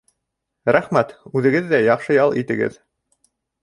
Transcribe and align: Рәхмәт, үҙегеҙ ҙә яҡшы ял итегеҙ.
Рәхмәт, 0.77 1.13
үҙегеҙ 1.41 1.71
ҙә 1.77 1.85
яҡшы 1.87 2.19
ял 2.19 2.37
итегеҙ. 2.45 2.85